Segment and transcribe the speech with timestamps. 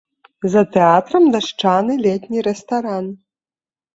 [0.53, 3.05] За тэатрам дашчаны летні рэстаран.